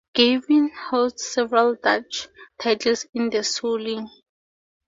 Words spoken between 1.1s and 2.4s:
several Dutch